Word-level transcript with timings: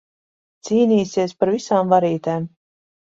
Cīnīsies 0.69 1.35
par 1.41 1.51
visām 1.57 1.91
varītēm. 1.91 2.49